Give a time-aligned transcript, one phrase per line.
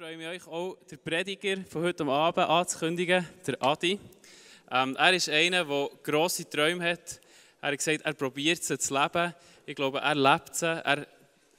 [0.00, 4.00] freue mich, euch auch den Prediger von heute Abend anzukündigen, der Adi.
[4.70, 7.20] Ähm, er ist einer, der grosse Träume hat.
[7.60, 9.34] Er hat gesagt, er probiert sie zu leben.
[9.66, 10.64] Ich glaube, er lebt sie.
[10.64, 11.06] Er,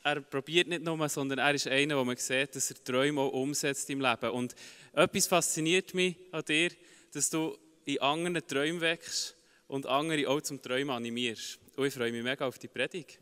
[0.02, 3.32] er probiert nicht nur, sondern er ist einer, wo man sieht, dass er Träume auch
[3.32, 4.32] umsetzt im Leben.
[4.32, 4.56] Und
[4.94, 6.72] etwas fasziniert mich an dir,
[7.14, 7.56] dass du
[7.86, 9.36] in anderen Träumen wächst
[9.68, 11.60] und andere auch zum Träumen animierst.
[11.76, 13.20] Und ich freue mich mega auf die Predigt.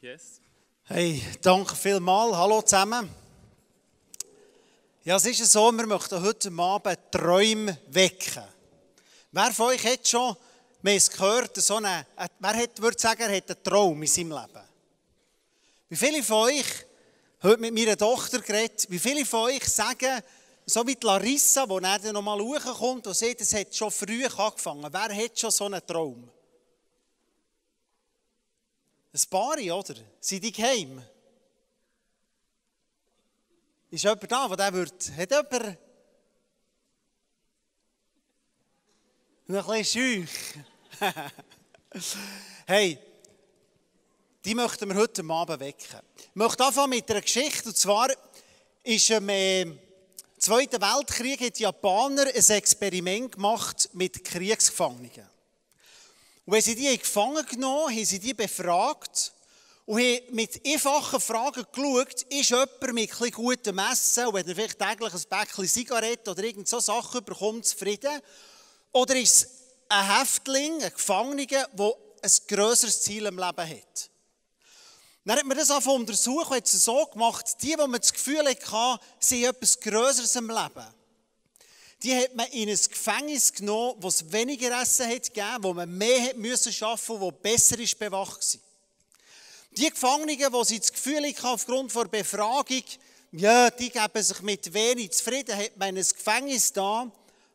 [0.00, 0.40] Yes.
[0.86, 2.34] Hey, danke vielmals.
[2.34, 3.29] Hallo zusammen.
[5.10, 8.44] Ja, es ist so, wir möchten heute Abend Träume wecken.
[9.32, 10.36] Wer von euch hat schon,
[10.82, 12.06] wir haben gehört, so eine,
[12.38, 14.68] wer hat, würde sagen, er hat einen Traum in seinem Leben?
[15.88, 16.64] Wie viele von euch,
[17.42, 20.22] heute mit meiner Tochter geredet, wie viele von euch sagen,
[20.64, 24.24] so wie die Larissa, die dann noch mal hochkommt und sieht, es hat schon früh
[24.26, 24.92] angefangen.
[24.92, 26.30] Wer hat schon so einen Traum?
[29.12, 29.94] Ein paar, oder?
[30.20, 31.02] Sind die geheim?
[33.92, 35.76] Ist jemand da, der wird, hat jemand ein
[39.48, 40.30] bisschen schüch?
[42.66, 42.98] hey,
[44.44, 46.00] die möchten wir heute Abend wecken.
[46.16, 48.10] Ich möchte anfangen mit einer Geschichte, und zwar
[48.84, 49.66] ist im äh,
[50.38, 55.28] Zweiten Weltkrieg die Japaner ein Experiment gemacht mit Kriegsgefangenen.
[56.46, 59.32] Und wenn sie die gefangen genommen haben, haben sie die befragt
[59.90, 64.54] und haben mit einfachen Fragen geschaut, ist jemand mit ein gutem Essen und wenn er
[64.54, 68.20] vielleicht täglich ein Päckchen Zigaretten oder irgend so Sachen bekommt, zufrieden?
[68.92, 69.48] Oder ist es
[69.88, 74.10] ein Häftling, ein Gefangener, der ein grösseres Ziel im Leben hat?
[75.24, 78.12] Dann hat man das einfach untersucht und hat es so gemacht, die, die man das
[78.12, 80.86] Gefühl hatte, haben etwas Größeres im Leben.
[82.04, 85.90] Die hat man in ein Gefängnis genommen, wo es weniger Essen hat gegeben, wo man
[85.90, 88.69] mehr hat müssen schaffen, wo besser ist bewacht war.
[89.72, 92.82] Die Gefangenen, die sie das Gefühl hatten, aufgrund der Befragung,
[93.32, 97.10] ja, die geben sich mit wenig zufrieden, hat man ein Gefängnis da,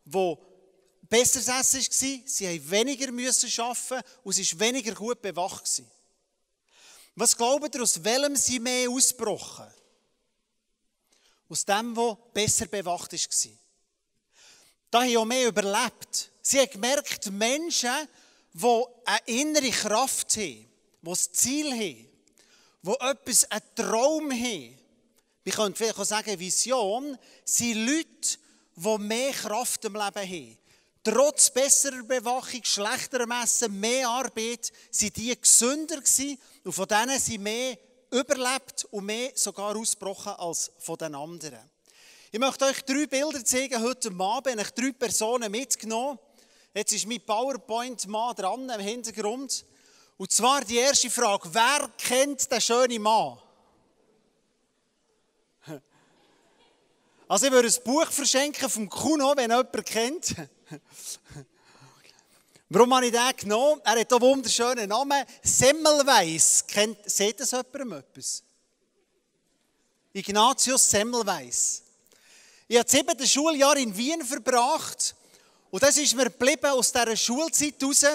[0.06, 0.40] wo
[1.10, 5.84] besseres Essen war, sie haben weniger müssen arbeiten und es war weniger gut bewacht.
[7.16, 9.68] Was glaubt ihr, aus welchem sie mehr ausgebrochen?
[11.48, 13.52] Aus dem, wo besser bewacht war.
[14.92, 16.32] Da haben auch mehr überlebt.
[16.42, 18.08] Sie haben gemerkt, Menschen,
[18.54, 20.68] die eine innere Kraft haben,
[21.06, 22.10] die ein Ziel haben,
[22.82, 24.78] die etwas, einen Traum haben.
[25.44, 28.38] Wir können vielleicht auch sagen, Vision, sind Leute,
[28.76, 30.58] die mehr Kraft im Leben haben.
[31.04, 37.44] Trotz besserer Bewachung, schlechterer Messen, mehr Arbeit, sind die gesünder gewesen und von denen sind
[37.44, 37.78] mehr
[38.10, 41.60] überlebt und mehr sogar ausgebrochen als von den anderen.
[42.32, 44.60] Ich möchte euch drei Bilder zeigen heute Abend.
[44.60, 46.18] Ich habe drei Personen mitgenommen.
[46.74, 49.64] Jetzt ist mein PowerPoint-Mann dran im Hintergrund.
[50.18, 53.38] Und zwar die erste Frage, wer kennt den schönen Mann?
[57.28, 60.36] Also ich würde ein Buch verschenken vom Kuno, wenn jemand kennt.
[62.70, 63.82] Warum habe ich den genommen?
[63.84, 65.26] Er hat einen wunderschönen Namen.
[65.42, 66.66] Semmelweis.
[66.68, 68.44] Kennt, seht das jemandem etwas?
[70.14, 71.84] Ignatius Semmelweis.
[72.68, 75.16] Ich habe das siebte Schuljahr in Wien verbracht.
[75.72, 78.06] Und das ist mir geblieben aus dieser Schulzeit heraus.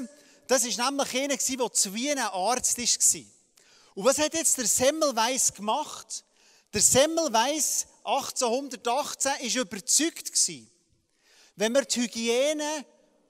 [0.50, 3.24] Das war nämlich einer, der zu Wien ein Arzt war.
[3.94, 6.24] Und was hat jetzt der Semmelweis gemacht?
[6.74, 10.48] Der Semmelweis 1818 war überzeugt,
[11.54, 12.84] wenn wir die Hygiene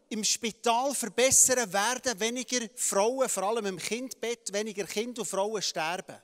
[0.08, 6.16] im Spital verbessern, werden weniger Frauen, vor allem im Kindbett, weniger Kinder und Frauen sterben.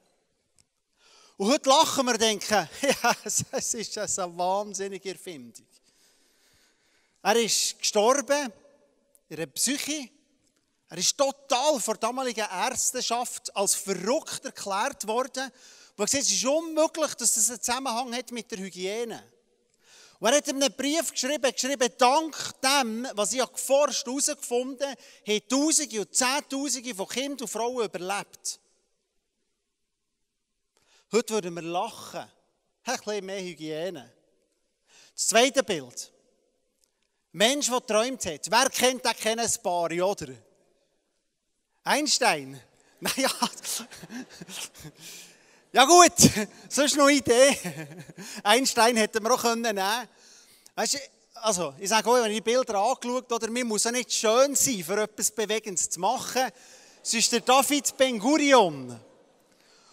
[1.36, 2.70] Und heute lachen wir und denken,
[3.02, 5.66] ja, es ist eine wahnsinnige Erfindung.
[7.22, 8.50] Er ist gestorben
[9.28, 10.15] in einer Psyche,
[10.88, 15.50] er ist total vor der damaligen Ärzteschaft als verrückt erklärt worden,
[15.96, 19.22] wo gesagt es ist unmöglich, dass das einen Zusammenhang hat mit der Hygiene.
[20.18, 25.00] Und er hat ihm einen Brief geschrieben, geschrieben, dank dem, was ich geforscht herausgefunden habe,
[25.26, 28.60] haben Tausende und Zehntausende von Kindern und Frauen überlebt.
[31.12, 32.26] Heute würden wir lachen.
[32.84, 34.12] Ein bisschen mehr Hygiene.
[35.14, 36.12] Das zweite Bild.
[37.32, 38.50] Mensch, der träumt hat.
[38.50, 40.45] Wer kennt den kennen ein paar, oder?
[41.86, 42.60] Einstein.
[42.98, 43.28] Naja.
[45.70, 46.12] Ja gut,
[46.70, 47.58] sonst noch eine Idee.
[48.42, 50.08] Einstein hätten wir auch nehmen können.
[50.74, 50.98] Weißt du,
[51.34, 54.54] also, ich sage auch, wenn ich die Bilder angeschaut oder mir muss auch nicht schön
[54.54, 56.50] sein, für etwas Bewegendes zu machen.
[57.02, 58.98] Es ist der David Ben Gurion.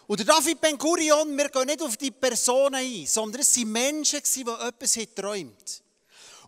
[0.07, 3.69] Und der David Ben Gurion, wir gehen nicht auf die Personen ein, sondern es waren
[3.69, 5.83] Menschen, die etwas geträumt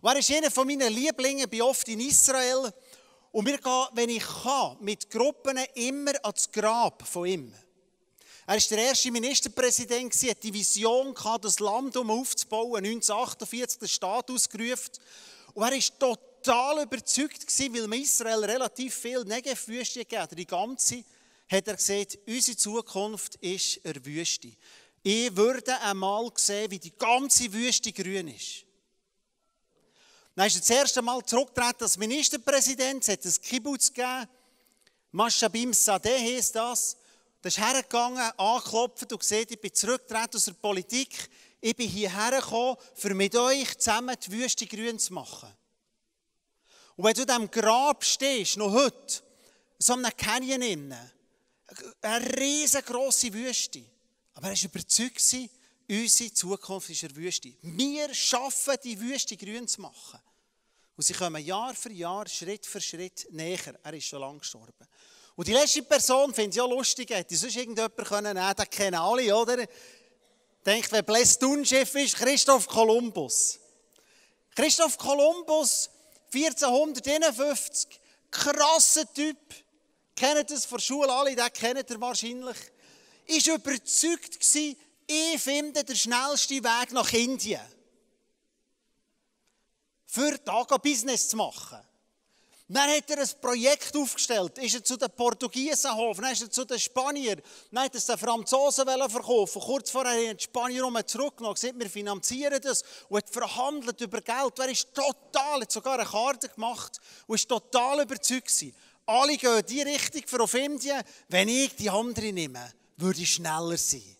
[0.00, 2.72] Und er ist einer Lieblingen, ich bin oft in Israel.
[3.36, 7.52] Und wir gehen, wenn ich kann, mit Gruppen immer ans Grab von ihm.
[8.46, 13.88] Er war der erste Ministerpräsident, hat die Vision gehabt, das Land um aufzubauen, 1948 den
[13.88, 14.92] Staat ausgerufen.
[15.52, 20.38] Und er war total überzeugt, weil man Israel relativ viel Negev-Wüste gegeben hat.
[20.38, 21.04] Die ganze,
[21.46, 24.52] hat er gesagt, unsere Zukunft ist eine Wüste.
[25.02, 28.65] Ich würde einmal sehen, wie die ganze Wüste grün ist.
[30.36, 33.02] Dann ist er das erste Mal zurückgetreten als Ministerpräsident.
[33.02, 34.28] Es hat ein Kibbutz gegeben.
[35.10, 36.98] Mashabim Sadeh heisst das.
[37.40, 41.30] Da ist hergegangen, angeklopft und gesagt, ich bin zurückgetreten aus der Politik.
[41.58, 45.48] Ich bin hierher gekommen, um mit euch zusammen die Wüste grün zu machen.
[46.96, 49.22] Und wenn du in diesem Grab stehst, noch heute,
[49.78, 51.12] so einem Canyon innen,
[52.02, 53.82] eine riesengroße Wüste.
[54.34, 55.50] Aber er war überzeugt,
[55.88, 57.54] unsere Zukunft ist eine Wüste.
[57.62, 60.20] Wir schaffen, die Wüste grün zu machen.
[60.96, 63.78] Und sie kommen Jahr für Jahr, Schritt für Schritt näher.
[63.82, 64.72] Er ist schon lange gestorben.
[65.34, 68.94] Und die letzte Person, finde ich auch lustig, hätte sonst irgendjemand können nehmen, den kennen
[68.94, 69.66] alle, oder?
[70.64, 73.58] Denkt, wer Blästun-Chef ist, Christoph Kolumbus.
[74.54, 75.90] Christoph Kolumbus,
[76.32, 78.00] 1451,
[78.30, 79.36] krasser Typ.
[80.14, 82.56] Kennt das von Schule alle, den kennt ihr wahrscheinlich.
[83.26, 84.76] Ist überzeugt gewesen,
[85.06, 87.60] ich finde den schnellsten Weg nach Indien
[90.16, 91.78] für Taga Business zu machen.
[92.68, 96.50] Dann hat er ein Projekt aufgestellt, ist er zu den Portugiesen geholfen, dann ist er
[96.50, 97.40] zu den Spaniern,
[97.70, 101.78] dann hat er es den Franzosen verkaufen Kurz vorher haben die Spanier um zurückgenommen, gesagt,
[101.78, 104.58] wir finanzieren das und hat verhandelt über Geld.
[104.58, 106.98] Er ist total, hat sogar eine Karte gemacht
[107.28, 108.74] und ist total überzeugt gewesen.
[109.04, 113.34] Alle gehen in die Richtung für auf Indien, wenn ich die andere nehme, würde ich
[113.34, 114.16] schneller sein.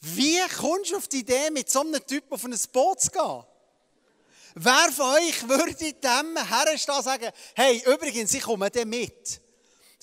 [0.00, 3.44] Wie kommst du auf die Idee, mit so einem Typ auf ein Boot zu gehen?
[4.54, 9.40] Wer von euch würde dem herstehen und sagen, hey, übrigens, ich komme dann mit.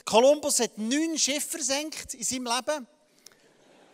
[0.06, 2.88] Kolumbus hat neun Schiffe versenkt in seinem Leben.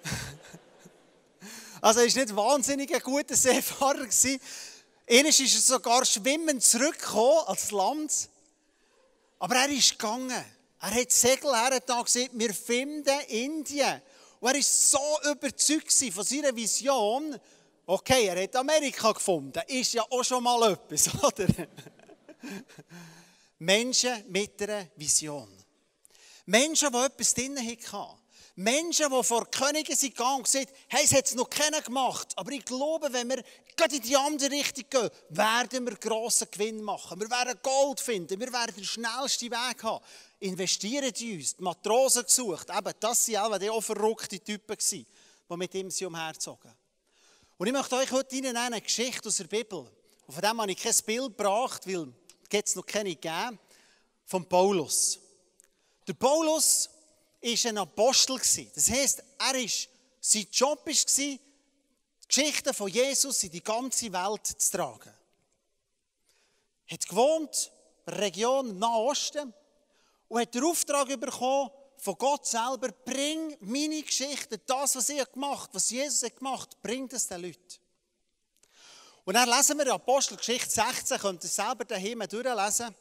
[1.81, 4.07] also er war nicht wahnsinnig ein guter Seefahrer.
[5.09, 8.29] Einmal ist er sogar schwimmend zurückgekommen als Land.
[9.39, 10.45] Aber er ist gegangen.
[10.79, 14.01] Er hat Segel hergetan und gesagt, wir finden Indien.
[14.39, 15.00] Und er war so
[15.31, 17.39] überzeugt von seiner Vision,
[17.85, 19.62] Okay, er hat Amerika gefunden.
[19.68, 21.47] Ist ja auch schon mal etwas, oder?
[23.59, 25.50] Menschen mit einer Vision.
[26.45, 28.19] Menschen, die etwas drin hatten.
[28.56, 32.33] Menschen, die vor Königen sind gegangen und gesagt hey, es hat es noch keiner gemacht.
[32.35, 33.44] Aber ich glaube, wenn wir
[33.75, 37.19] gerade in die andere Richtung gehen, werden wir grossen Gewinn machen.
[37.19, 38.39] Wir werden Gold finden.
[38.39, 40.06] Wir werden den schnellsten Weg haben.
[40.39, 41.56] Investieren in uns.
[41.56, 42.68] Die Matrosen gesucht.
[42.69, 45.06] Eben, das waren auch verrückte Typen, die
[45.50, 46.82] mit ihm umherzogen.
[47.63, 49.89] Und ich möchte euch heute Ihnen eine Geschichte aus der Bibel.
[50.27, 52.13] Und von dem habe ich kein Bild gebracht, weil
[52.51, 53.57] es noch keine gegeben
[54.25, 55.18] von Paulus.
[56.06, 56.89] Der Paulus
[57.42, 58.38] war ein Apostel.
[58.75, 59.88] Das heisst, er ist,
[60.19, 61.39] sein Job war, die
[62.27, 65.13] Geschichten von Jesus in die ganze Welt zu tragen.
[66.88, 67.71] Er hat gewohnt
[68.06, 69.54] in der Region Nahosten
[70.27, 71.71] und hat den Auftrag bekommen,
[72.03, 77.07] von Gott selber, bring meine Geschichte, das, was ich gemacht was Jesus hat gemacht, bring
[77.07, 77.79] das den Leuten.
[79.23, 82.94] Und dann lesen wir in Apostelgeschichte 16, könnt ihr selber daheim durchlesen,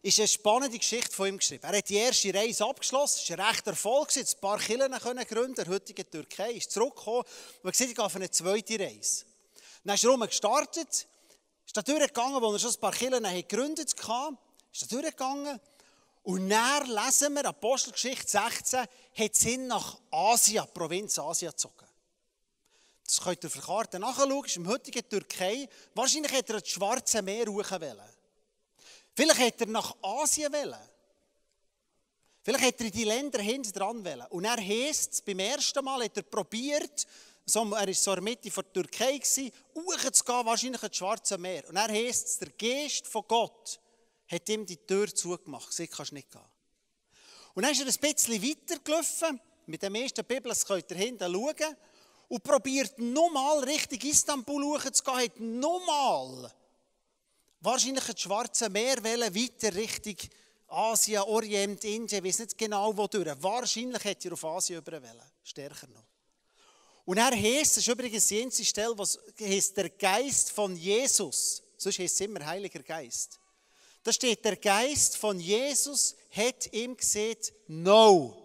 [0.00, 1.62] ist eine spannende Geschichte von ihm geschrieben.
[1.62, 5.26] Er hat die erste Reise abgeschlossen, es war ein rechter Erfolg, ein paar Kirchen können
[5.26, 7.24] gründen in der Türkei, ist zurückgekommen
[7.62, 9.26] und hat gesagt, ich gehe auf eine zweite Reise.
[9.84, 11.06] Dann ist er gestartet,
[11.66, 14.38] ist da durchgegangen, wo er schon ein paar Kirchen gegründet hatte,
[14.72, 15.60] ist da durchgegangen
[16.24, 21.86] und dann lesen wir, Apostelgeschichte 16, hat Sinn nach Asien, Provinz Asien gezogen.
[23.04, 25.68] Das könnt ihr auf der Karte nachschauen, ist im heutigen Türkei.
[25.94, 28.00] Wahrscheinlich hätte er das Schwarze Meer wollen.
[29.14, 30.88] Vielleicht hätte er nach Asien wollen.
[32.42, 34.26] Vielleicht hätte er die Länder hinten dran wollen.
[34.30, 37.06] Und er heisst es, beim ersten Mal hat er probiert,
[37.44, 39.20] so, er war so in der Mitte der Türkei,
[39.74, 41.68] hochzugehen, wahrscheinlich ins Schwarze Meer.
[41.68, 43.78] Und er heisst es, der Geist von Gott
[44.34, 45.72] hat ihm die Tür zugemacht.
[45.72, 46.40] Sie kannst nicht gehen.
[47.54, 49.40] Und dann ist er ein bisschen weitergelaufen.
[49.66, 51.76] Mit dem ersten Bibel, das könnt ihr hinten schauen.
[52.28, 55.16] Und probiert nochmal Richtung Istanbul zu gehen.
[55.16, 56.52] Hat nochmal
[57.60, 60.16] wahrscheinlich das Schwarze Meer wollen, weiter Richtung
[60.68, 62.24] Asien, Orient, Indien.
[62.24, 63.30] Ich weiß nicht genau, wo durch.
[63.40, 65.22] Wahrscheinlich hätte er auf Asien über wollen.
[65.44, 66.04] Stärker noch.
[67.04, 71.62] Und er heißt, das ist übrigens die einzige Stelle, was heißt der Geist von Jesus.
[71.76, 73.38] Sonst heißt es immer Heiliger Geist.
[74.04, 78.36] Da steht, der Geist von Jesus hat ihm gesagt, no.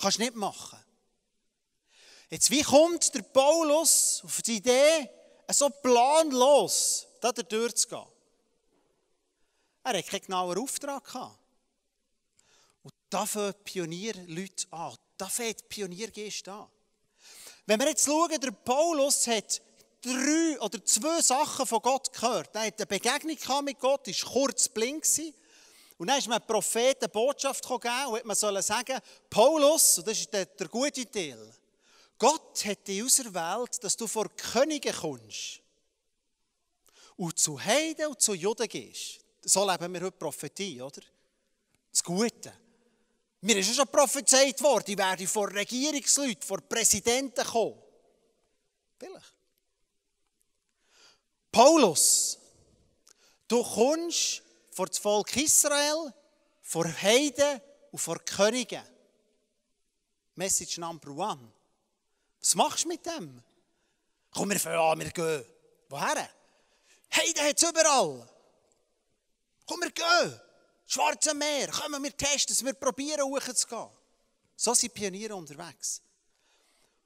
[0.00, 0.82] Kannst nicht machen.
[2.30, 5.10] Jetzt, wie kommt der Paulus auf die Idee,
[5.50, 8.06] so planlos da durchzugehen?
[9.84, 11.38] Er hat keinen genauen Auftrag gehabt.
[12.82, 14.96] Und da fangen Pionierleute an.
[15.18, 16.68] Da fängt Pioniergeist an.
[17.66, 19.60] Wenn wir jetzt schauen, der Paulus hat
[20.06, 22.54] drei oder zwei Sachen von Gott gehört.
[22.54, 25.06] Er hat eine Begegnung mit Gott, war kurz blind.
[25.98, 28.98] Und dann ist mir ein Prophet eine Botschaft gegeben und man soll sagen,
[29.30, 31.38] Paulus, und das ist der, der gute Teil,
[32.18, 35.60] Gott hat dich auserwählt, dass du vor Königen kommst
[37.16, 39.20] und zu Heiden und zu Juden gehst.
[39.42, 41.02] So leben wir heute Prophetie, oder?
[41.90, 42.52] Das Gute.
[43.40, 47.80] Mir ist schon prophezeit worden, ich werde vor Regierungsleuten, vor Präsidenten kommen.
[48.98, 49.35] Vielleicht.
[51.56, 52.38] Paulus,
[53.48, 56.12] du kommst vor das Volk Israel,
[56.60, 58.84] vor Heiden und vor Königen.
[60.34, 61.50] Message number one.
[62.40, 63.42] Was machst du mit dem?
[64.32, 65.46] Komm, wir fangen an, wir gehen.
[65.88, 66.28] Woher?
[67.14, 68.28] Heiden hat es überall.
[69.64, 70.40] Komm, wir gehen.
[70.84, 73.88] Schwarze Meer, kommen wir testen es, wir probieren hochzugehen.
[74.56, 76.02] So sind Pioniere unterwegs.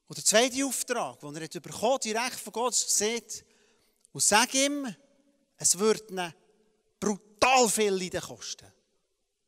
[0.09, 3.45] Und der zweite Auftrag, den er hat bekommen, direkt von Gott sieht,
[4.13, 4.95] und sag ihm,
[5.57, 6.33] es wird ihn
[6.99, 8.73] brutal viel Leiden kosten.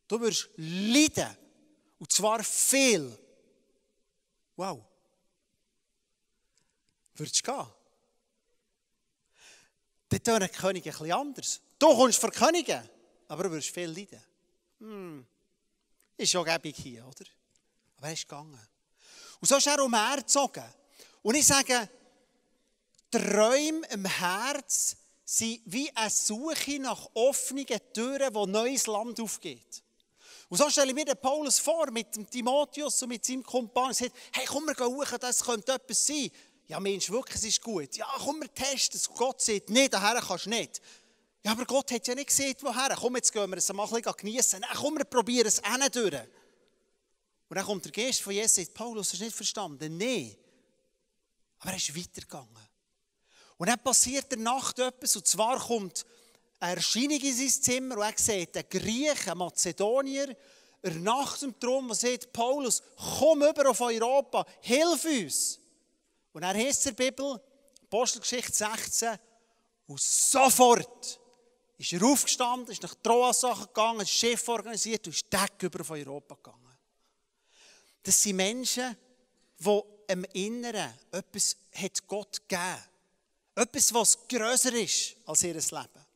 [0.09, 1.37] Du wirst leiden.
[1.99, 3.19] Und zwar viel.
[4.57, 4.85] Wow.
[7.15, 7.67] Würdest du gehen?
[10.09, 11.61] Dann tun die Könige etwas anders.
[11.79, 12.89] Du kommst vor Könige,
[13.29, 14.23] aber du wirst viel leiden.
[14.81, 15.27] Hm.
[16.17, 17.25] Ist ja gäbig hier, oder?
[17.97, 18.61] Aber er ist gegangen.
[19.41, 20.65] Und so ist er umhergezogen.
[21.23, 21.89] Und ich sage,
[23.13, 29.83] Träume im Herz sind wie eine Suche nach offenen Türen, wo neues Land aufgeht.
[30.49, 33.87] Und so stelle ich mir den Paulus vor, mit dem Timotheus und mit seinem Kumpan,
[33.89, 36.31] und sagt, hey, komm, wir gehen hoch, das könnte etwas sein.
[36.67, 37.97] Ja, Mensch, wirklich, es ist gut.
[37.97, 39.09] Ja, komm, wir testen es.
[39.09, 40.81] Gott sagt, nee, daher kannst du nicht.
[41.45, 42.95] Ja, aber Gott hat ja nicht gesehen, woher.
[42.97, 44.61] Komm, jetzt gehen wir es ein bisschen geniessen.
[44.61, 46.15] Nein, komm, wir probieren es auch nicht durch.
[47.49, 49.97] Und dann kommt der Geist von Jesus und sagt, Paulus, hast du nicht verstanden?
[49.97, 50.37] Nein.
[51.59, 52.72] Aber er ist weitergegangen.
[53.63, 56.05] Und dann passiert der Nacht etwas, und zwar kommt
[56.59, 60.37] eine Erscheinung in sein Zimmer und er sieht einen Griech, einen Mazedonier,
[60.83, 62.83] er nacht ihm drum und sagt, Paulus,
[63.21, 65.61] komm über auf Europa, hilf uns.
[66.33, 67.41] Und er heißt in der Bibel,
[67.85, 69.17] Apostelgeschichte 16,
[69.87, 71.21] und sofort
[71.79, 75.91] ist er aufgestanden, ist nach Troas gegangen, ein Schiff organisiert und ist Deck über auf
[75.93, 76.77] Europa gegangen.
[78.03, 78.97] Das sind Menschen,
[79.57, 82.92] die im Inneren etwas hat Gott gegeben.
[83.55, 86.07] Etwas, was grösser ist als ihr Leben.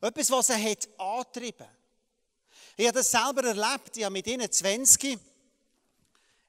[0.00, 1.68] Etwas, was sie hat angetrieben
[2.76, 3.96] Ich habe das selber erlebt.
[3.96, 5.18] Ich habe mit ihnen 20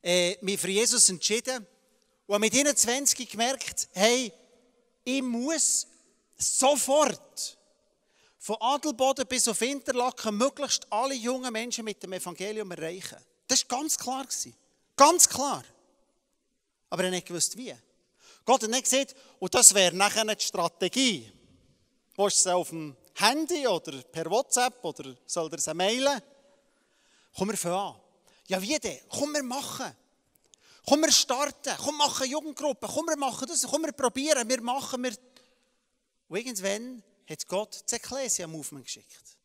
[0.01, 1.65] äh, mich für Jesus entschieden
[2.27, 4.31] und habe mit ihnen 20 gemerkt, hey,
[5.03, 5.87] ich muss
[6.37, 7.57] sofort
[8.39, 13.17] von Adelboden bis auf Interlaken möglichst alle jungen Menschen mit dem Evangelium erreichen.
[13.47, 14.25] Das war ganz klar.
[14.95, 15.63] Ganz klar.
[16.89, 17.75] Aber er nicht gewusst, wie.
[18.45, 21.31] Gott hat nicht gesagt, und das wäre nachher die Strategie.
[22.15, 26.21] Willst du es auf dem Handy oder per WhatsApp oder soll er es mailen?
[27.35, 27.95] Komm, wir fangen an.
[28.47, 28.99] Ja, wie denn?
[29.09, 29.93] Komm, wir machen.
[30.85, 31.73] Komm, wir starten.
[31.77, 32.87] Komm, wir machen Jugendgruppen.
[32.87, 33.63] Komm, wir machen das.
[33.63, 34.47] Komm, wir probieren.
[34.47, 35.03] Wir machen.
[35.03, 35.17] Wir...
[36.27, 39.37] Und irgendwann hat Gott das Ekklesia Movement geschickt.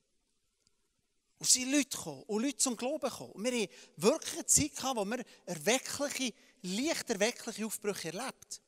[1.38, 3.33] Und sind Leute gekommen und Leute zum Glauben gekommen.
[3.33, 8.61] Und wir haben wirklich eine Zeit gehabt, wo wir erweckliche, leicht erweckliche Aufbrüche erlebt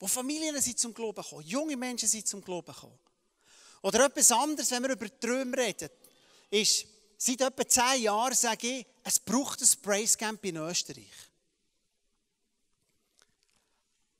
[0.00, 2.98] wo Familien sind zum Glauben gekommen, junge Menschen sind zum Glauben gekommen.
[3.82, 5.90] Oder etwas anderes, wenn wir über Träume reden,
[6.50, 6.86] ist,
[7.18, 11.12] seit etwa zehn Jahren sage ich, es braucht ein Praise Camp in Österreich.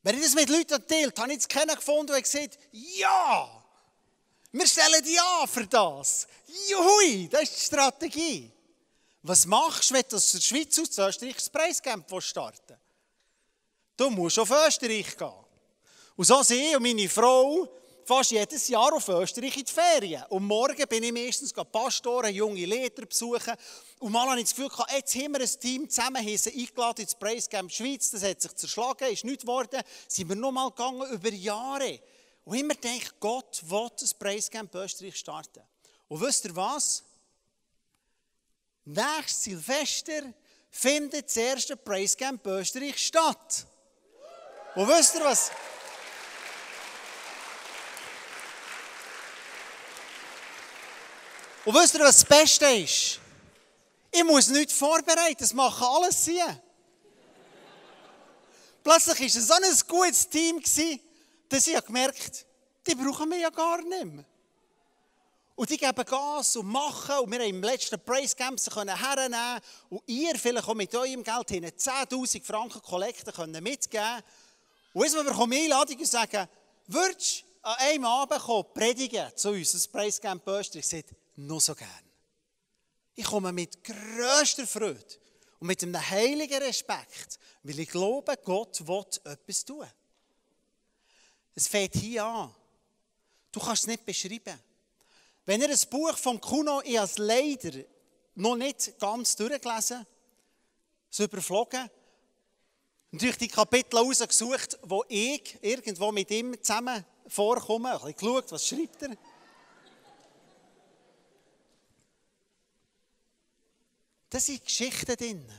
[0.03, 3.65] Wenn ich das mit Leuten erzählt habe ich es keinen gefunden und gesagt, ja,
[4.53, 6.27] wir stellen dich an für das.
[6.69, 8.53] Juhui, das ist die Strategie.
[9.23, 12.77] Was machst du, wenn du aus der Schweiz aus Österreich das Praise Camp starten
[13.97, 15.50] Du musst auf Österreich gehen.
[16.21, 17.67] Und so sind ich und meine Frau
[18.05, 20.23] fast jedes Jahr auf Österreich in die Ferien.
[20.29, 23.55] Und morgen bin ich meistens Pastoren, junge Lehrer besuchen.
[24.00, 27.49] Und mal habe ich das Gefühl, jetzt haben wir ein Team zusammen, eingeladen ins Praise
[27.49, 28.11] Camp Schweiz.
[28.11, 29.81] Das hat sich zerschlagen, ist nichts geworden.
[30.09, 31.99] Sind wir noch mal gegangen über Jahre.
[32.45, 35.62] Und immer denke Gott will das Praise Camp Österreich starten.
[36.07, 37.03] Und wisst ihr was?
[38.85, 40.35] Nächstes Silvester
[40.69, 43.67] findet das erste Praise Camp Österreich statt.
[44.75, 45.50] Und wisst ihr was?
[51.64, 53.21] Und wisst ihr, was das Beste ist?
[54.11, 56.43] Ich muss nichts vorbereiten, das machen alles sie.
[58.83, 60.61] Plötzlich war es so ein gutes Team,
[61.49, 62.37] dass ich gemerkt habe,
[62.87, 64.25] die brauchen wir ja gar nicht mehr.
[65.55, 67.19] Und die geben Gas und machen.
[67.19, 71.23] Und wir haben im letzten Praise Camp sie hernehmen Und ihr vielleicht auch mit eurem
[71.23, 74.23] Geld hin 10'000 Franken Kollekte können mitgeben
[74.95, 76.49] Und jetzt bekomme ich Einladung und sagen,
[76.87, 80.76] würdest du an einem Abend kommen, predigen zu uns, das Praise Camp Österreich?
[80.76, 81.88] Ich sage, nur so gern.
[83.14, 85.04] Ich komme mit grösster Freude
[85.59, 89.87] und mit einem heiligen Respekt, weil ich glaube, Gott will etwas tun.
[91.54, 92.54] Es fängt hier an.
[93.52, 94.59] Du kannst es nicht beschreiben.
[95.44, 97.85] Wenn ihr ein Buch von Kuno, ich als leider
[98.37, 100.06] noch nicht ganz durchgelesen,
[101.11, 101.90] so überflogen,
[103.12, 108.66] durch die Kapitel herausgesucht, wo ich irgendwo mit ihm zusammen vorkomme, ein bisschen geschaut, was
[108.66, 109.16] schreibt er.
[114.31, 115.53] Das sind Geschichten drin.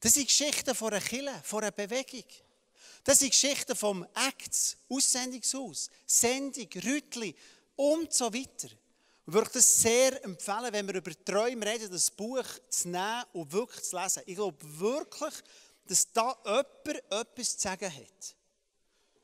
[0.00, 2.24] Das sind Geschichten von einer Kille, von einer Bewegung.
[3.02, 7.34] Das sind Geschichten vom Acts, Aussendungshaus, Sendung, Rütli
[7.74, 8.68] und so weiter.
[9.26, 13.52] Ich würde das sehr empfehlen, wenn wir über Träume reden, das Buch zu nehmen und
[13.52, 14.22] wirklich zu lesen.
[14.26, 15.34] Ich glaube wirklich,
[15.86, 18.36] dass da jemand etwas zu sagen hat.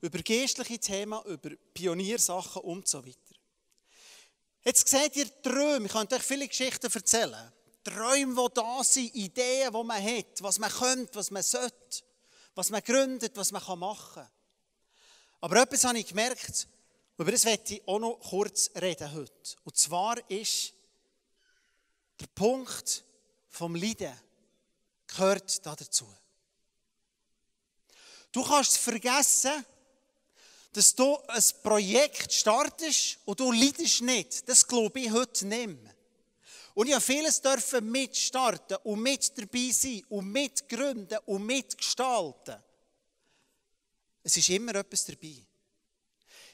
[0.00, 3.18] Über geistliche Themen, über Pioniersachen und so weiter.
[4.64, 5.86] Jetzt seht ihr Träume.
[5.86, 7.52] Ich könnte euch viele Geschichten erzählen.
[7.84, 12.02] Träume, die da sind, Ideen, die man hat, was man könnte, was man sollte,
[12.54, 14.30] was man gründet, was man machen kann.
[15.40, 16.68] Aber etwas habe ich gemerkt,
[17.18, 19.56] über das werde ich auch noch kurz reden heute.
[19.64, 20.72] Und zwar ist
[22.20, 23.04] der Punkt
[23.48, 24.12] vom Leiden
[25.06, 26.08] gehört da dazu.
[28.30, 29.64] Du kannst vergessen,
[30.72, 34.48] dass du ein Projekt startest und du leidest nicht.
[34.48, 35.91] Das glaube ich heute nicht mehr.
[36.74, 42.56] Und ich durfte vieles dürfen mitstarten und mit dabei sein und mitgründen und mitgestalten.
[44.22, 45.36] Es ist immer etwas dabei.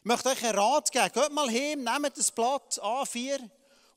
[0.01, 1.13] Ich möchte euch einen Rat geben.
[1.13, 3.39] Geht mal hin, nehmt das Blatt A4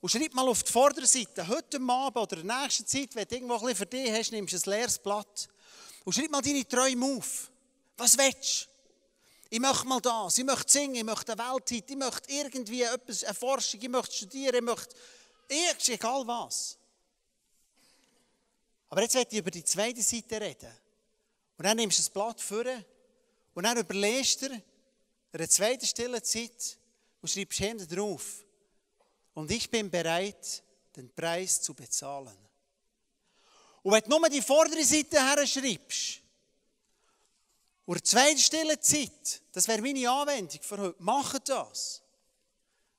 [0.00, 3.34] und schreibt mal auf die Vorderseite, heute Abend oder in der nächsten Zeit, wenn du
[3.34, 5.48] irgendwo bisschen für dich hast, nimmst du ein leeres Blatt
[6.04, 7.50] und schreib mal deine Träume auf.
[7.96, 8.72] Was willst du?
[9.50, 13.22] Ich möchte mal das, ich möchte singen, ich möchte eine Weltzeit, ich möchte irgendwie etwas
[13.22, 14.96] erforschen, ich möchte studieren, ich möchte
[15.52, 16.78] Irgend, egal was.
[18.88, 20.72] Aber jetzt werde ich über die zweite Seite reden.
[21.56, 22.64] Und dann nimmst du das Blatt vor
[23.54, 24.62] und dann überlegst du
[25.32, 26.78] eine zweite stille Zeit
[27.20, 28.44] und schreibst hinten drauf.
[29.34, 30.62] Und ich bin bereit,
[30.94, 32.36] den Preis zu bezahlen.
[33.82, 36.20] Und wenn du nur die vordere Seite her schreibst,
[37.84, 42.01] und die zweite stille Zeit, das wäre meine Anwendung für heute, mach das.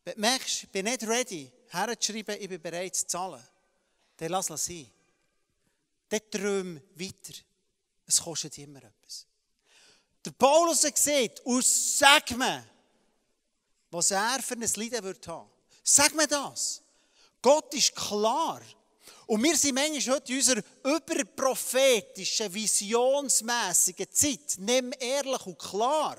[0.06, 3.44] Wenn du merkst, ich bin nicht ready, herzuschreiben, ich bin bereit zu zahlen,
[4.18, 4.90] dann lass es sein.
[6.10, 7.40] Dann träum weiter.
[8.06, 9.26] Es kostet immer etwas.
[10.26, 12.64] Der Paulus gesagt, und sag mir,
[13.92, 15.50] was er für ein Leiden wird haben.
[15.84, 16.82] Sag mir das.
[17.42, 18.62] Gott ist klar.
[19.28, 26.18] Und wir sind manchmal heute in unserer überprophetischen, visionsmässigen Zeit nicht mehr ehrlich und klar.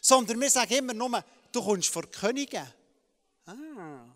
[0.00, 2.66] Sondern wir sagen immer nur, du kommst vor Könige.
[3.50, 4.06] Ah.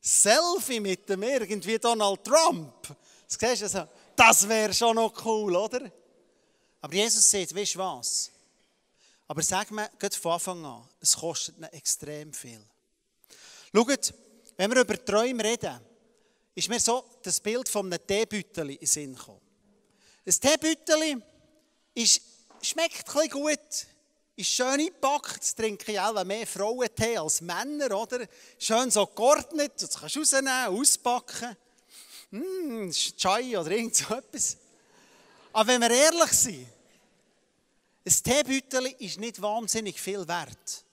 [0.00, 2.94] Selfie mit dem irgendwie Donald Trump.
[3.28, 5.90] Das, also, das wäre schon noch cool, oder?
[6.80, 8.30] Aber Jesus sagt, weißt du was?
[9.26, 12.62] Aber sag mir, geht von Anfang an, es kostet ihn extrem viel.
[13.74, 14.14] Schaut,
[14.56, 15.80] wenn wir über Träume reden,
[16.54, 19.40] ist mir so das Bild von einem Teebüttel in den Sinn gekommen.
[20.24, 21.22] Ein Teebüttel
[22.62, 23.86] schmeckt ein gut,
[24.36, 28.26] ist schön eingepackt, das trinken ja auch mehr Frauentee als Männer, oder?
[28.58, 31.56] Schön so geordnet, das kannst du rausnehmen, auspacken.
[32.30, 34.58] Hm, Chai oder irgend so etwas.
[35.52, 36.66] Aber wenn wir ehrlich sind,
[38.04, 40.84] ein Teebüttel ist nicht wahnsinnig viel wert.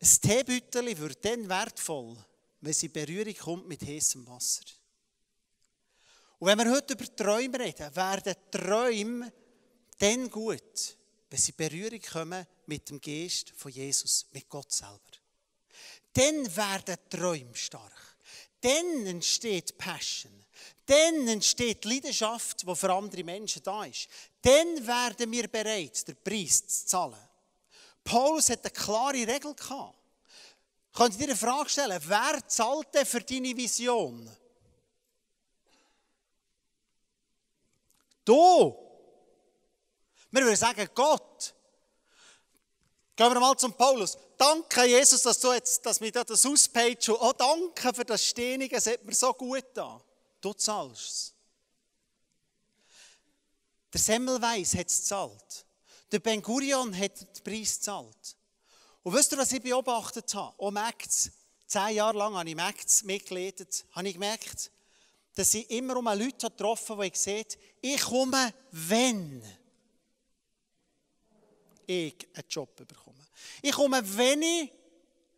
[0.00, 2.16] Ein Teebüttel wird dann wertvoll,
[2.60, 4.62] wenn sie in Berührung kommt mit heißem Wasser.
[6.38, 9.32] Und wenn wir heute über Träume reden, werden Träume
[9.98, 10.96] dann gut,
[11.30, 15.00] wenn sie Berührung kommen mit dem Geist von Jesus, mit Gott selber.
[16.12, 17.92] Dann werden Träume stark.
[18.60, 20.32] Dann entsteht Passion.
[20.86, 24.08] Dann entsteht Leidenschaft, die für andere Menschen da ist.
[24.40, 27.28] Dann werden wir bereit, den Preis zu zahlen.
[28.04, 29.98] Paulus hat eine klare Regel gehabt.
[30.92, 34.30] Könnt ihr dir eine Frage stellen, wer zahlt denn für deine Vision?
[38.24, 38.85] Du!
[40.36, 41.54] Wir würden sagen, Gott.
[43.16, 44.18] Gehen wir mal zum Paulus.
[44.36, 48.86] Danke, Jesus, dass du jetzt, dass mir das auspaged Oh, danke für das Stehlige, es
[48.86, 49.98] hat mir so gut an.
[50.42, 51.34] Du zahlst es.
[53.94, 55.64] Der Semmelweis hat es gezahlt.
[56.12, 58.36] Der Ben Gurion hat den Preis gezahlt.
[59.04, 60.54] Und wisst ihr, was ich beobachtet habe?
[60.58, 61.30] Auch Mägds,
[61.66, 64.70] zehn Jahre lang habe ich Mägds mitgeleitet, habe ich gemerkt,
[65.34, 67.46] dass ich immer um Leute getroffen habe, die ich sehe,
[67.80, 69.42] ich komme, wenn
[71.86, 73.26] ich einen Job bekomme.
[73.62, 74.70] Ich komme, wenn ich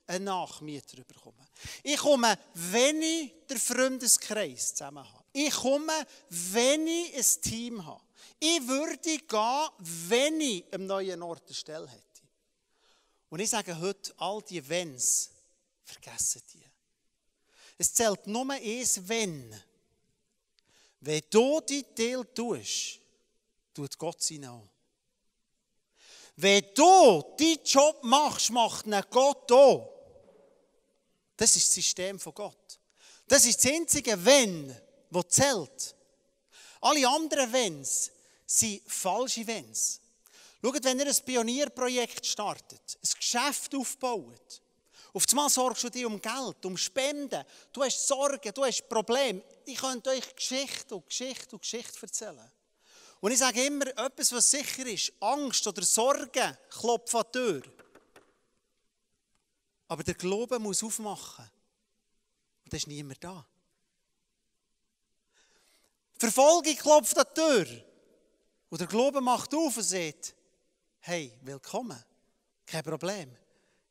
[0.07, 1.47] einen Nachmieter bekomme.
[1.83, 5.25] Ich komme, wenn ich den Freundeskreis zusammen habe.
[5.33, 8.03] Ich komme, wenn ich ein Team habe.
[8.41, 9.69] Ich würde gehen,
[10.09, 12.03] wenn ich am neuen Ort eine hätte.
[13.29, 15.31] Und ich sage heute, all die Wenns,
[15.85, 16.65] vergessen die.
[17.77, 19.55] Es zählt nur eins Wenn.
[21.01, 23.01] Wenn du die Teil tust,
[23.75, 24.69] tut Gott seinen auch.
[26.41, 29.93] Wenn du deinen Job machst, macht ihn Gott auch.
[31.37, 32.79] Das ist das System von Gott.
[33.27, 34.73] Das ist das einzige Wenn,
[35.11, 35.97] das zählt.
[36.81, 38.13] Alle anderen Wenns
[38.47, 40.01] sind falsche Wenns.
[40.63, 44.63] Schaut, wenn ihr ein Pionierprojekt startet, ein Geschäft aufbaut,
[45.15, 49.43] auf einmal sorgst du dich um Geld, um Spenden, du hast Sorgen, du hast Probleme.
[49.65, 52.53] Ich könnte euch Geschichte und Geschichte und Geschichte erzählen.
[53.21, 57.63] Und ich sage immer, etwas, was sicher ist, Angst oder Sorgen klopfen an die Tür.
[59.89, 61.51] Aber der Glaube muss aufmachen.
[62.65, 63.45] Und da ist niemand da.
[66.19, 67.85] Verfolgung klopft an die Tür.
[68.69, 70.35] Und der Glaube macht auf und sagt,
[71.01, 72.05] hey, willkommen,
[72.67, 73.35] kein Problem.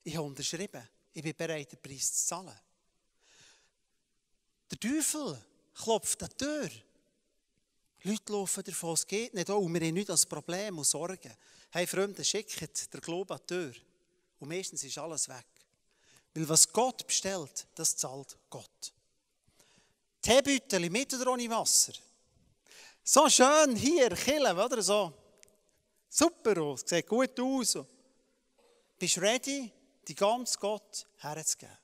[0.03, 2.59] Ich habe unterschrieben, ich bin bereit, den Preis zu zahlen.
[4.69, 6.69] Der Teufel klopft an die Tür.
[8.07, 9.49] Leute laufen davon, es geht nicht.
[9.49, 11.35] Oh, wir haben nicht das Problem und Sorgen.
[11.71, 13.73] Hey Freunde, schickt der Glaube an die Tür.
[14.39, 15.45] Und meistens ist alles weg.
[16.33, 18.93] Weil was Gott bestellt, das zahlt Gott.
[20.21, 21.93] Teebüttel mit oder ohne Wasser.
[23.03, 25.13] So schön hier, Killen, oder so.
[26.09, 27.77] Super aus, sieht gut aus.
[28.97, 29.71] Bist du ready,
[30.07, 31.77] die ganze Gott herzugeben?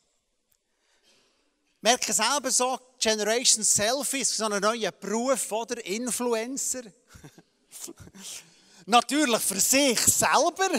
[1.83, 5.85] Merke selber so, Generation Selfies, so ein neuer Beruf, oder?
[5.85, 6.83] Influencer.
[8.85, 10.69] Natürlich für sich selber.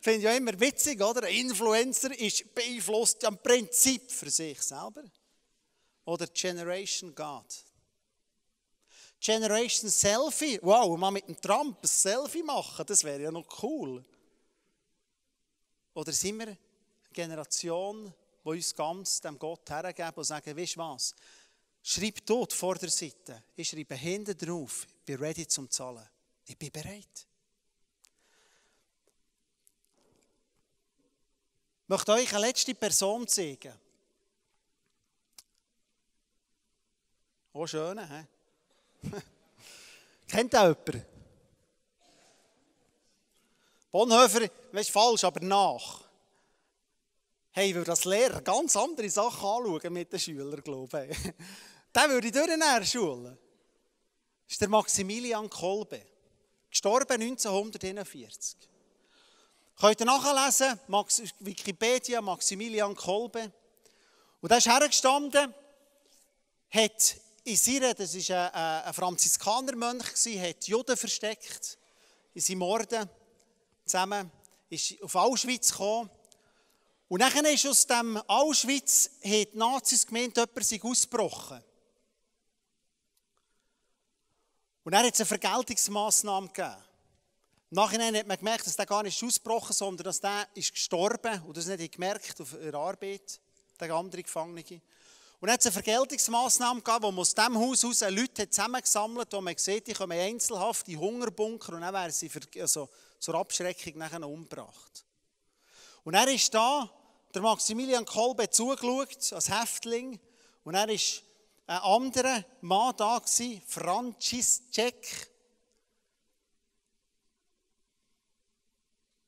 [0.00, 1.28] Finde ich ja immer witzig, oder?
[1.28, 5.04] Ein Influencer ist beeinflusst am Prinzip für sich selber.
[6.04, 7.46] Oder Generation God.
[9.20, 10.58] Generation Selfie.
[10.60, 14.04] Wow, mal mit dem Trump ein Selfie machen, das wäre ja noch cool.
[15.94, 16.56] Oder sind wir
[17.12, 18.12] Generation,
[18.44, 21.14] die uns ganz dem Gott hergeben und sagen, weißt du was?
[21.82, 23.42] Schreib dort vor der Seite.
[23.56, 26.08] Ich schreibe hinten drauf, ich bin ready zum Zahlen.
[26.44, 27.26] Ich bin bereit.
[31.82, 33.74] Ich möchte euch eine letzte Person zeigen.
[37.52, 38.26] Oh, schön, hä?
[40.28, 41.04] Kennt ihr jemanden?
[43.90, 46.11] Bonhoeffer, weißt falsch, aber nach.
[47.54, 51.18] Hey, würde das Lehrer ganz andere Sachen anschauen mit den Schülern, glaube ich.
[51.94, 53.36] Den würde ich durch der Schule.
[54.46, 56.00] Das ist der Maximilian Kolbe.
[56.70, 58.56] Gestorben 1941.
[59.78, 63.52] Könnt ihr nachlesen, Max, Wikipedia, Maximilian Kolbe.
[64.40, 65.52] Und der ist hergestanden,
[66.70, 70.06] hat in seiner, das war ein, ein Franziskanermönch,
[70.38, 71.76] hat Juden versteckt
[72.32, 73.10] in seinem Morden
[73.84, 74.30] zusammen,
[74.70, 76.08] ist auf Auschwitz gekommen.
[77.12, 81.62] Und dann ist aus dem Auschwitz, hat die Nazis gemeint, jemand sei ausgebrochen.
[84.82, 86.74] Und dann hat es eine Vergeltungsmaßnahme gegeben.
[87.70, 90.72] Im Nachhinein hat man gemerkt, dass der gar nicht ausgebrochen ist, sondern dass der ist
[90.72, 93.40] gestorben und das nicht gemerkt auf der Arbeit,
[93.78, 94.62] der andere Gefangene.
[94.62, 94.80] Und
[95.42, 99.34] dann hat es eine Vergeltungsmaßnahme gegeben, wo man aus diesem Haus heraus Leute zusammengesammelt hat,
[99.34, 103.98] wo man sieht, die kommen einzelhaft in Hungerbunker und dann werden sie also, zur Abschreckung
[103.98, 105.04] nachher umgebracht.
[106.04, 106.90] Und er ist da,
[107.34, 110.20] der Maximilian Kolbe zugeschaut, als Häftling,
[110.64, 111.22] und er ist
[111.66, 113.20] ein anderer Mann da
[113.66, 115.30] Franziszek.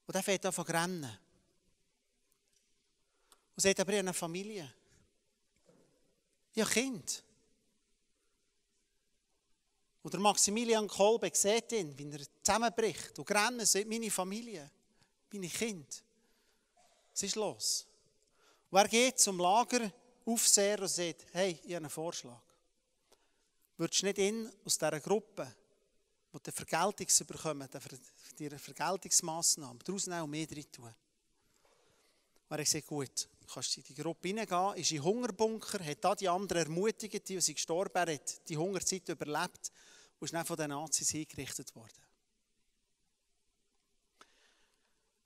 [0.07, 1.19] Und er fährt an zu rennen.
[3.57, 4.73] Und sagt aber, ich habe eine Familie.
[6.55, 7.25] Ja, Kind.
[10.03, 14.71] Und der Maximilian Kolbe sieht ihn, wie er zusammenbricht und rennt, sagt, meine Familie,
[15.33, 15.97] meine Kinder.
[17.13, 17.87] Was ist los?
[18.75, 22.41] Und er geht zum Lageraufseher und sagt, hey, ich habe einen Vorschlag.
[23.77, 25.55] Würdest du nicht ihn aus dieser Gruppe,
[26.33, 27.69] die die Vergeltung bekommen,
[28.37, 30.93] die Vergeltungsmaßnahmen, daraus und mehr drin tun?
[32.49, 36.29] Und er gesagt, gut, kannst in die Gruppe hineingehen, ist in Hungerbunker, hat da die
[36.29, 39.71] anderen ermutigt, die, sie gestorben hat, die Hungerzeit überlebt
[40.19, 42.03] und ist dann von den Nazis hingerichtet worden.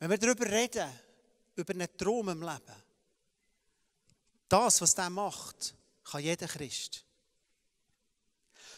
[0.01, 0.93] Wenn wir darüber reden,
[1.57, 2.88] über einen Traum im Leben,
[4.49, 7.05] das, was der macht, kann jeder Christ.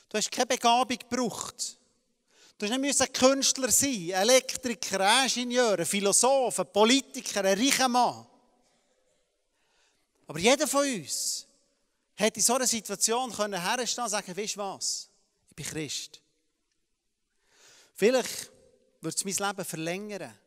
[0.08, 1.78] Du hast keine Begabung gebraucht.
[2.58, 8.26] Du musst nicht Künstler sein, Elektriker, Ingenieur, Philosoph, Politiker, ein reicher Mann.
[10.26, 11.46] Aber jeder von uns
[12.14, 15.08] hätte in so einer Situation können und sagen, weißt du was,
[15.48, 16.20] ich bin Christ.
[17.94, 18.50] Vielleicht
[19.00, 20.38] wird es mein Leben verlängern.